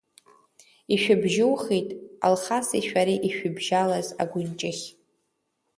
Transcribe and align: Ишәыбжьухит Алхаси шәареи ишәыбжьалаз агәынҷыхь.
Ишәыбжьухит 0.93 1.89
Алхаси 2.25 2.85
шәареи 2.87 3.19
ишәыбжьалаз 3.27 4.07
агәынҷыхь. 4.21 4.83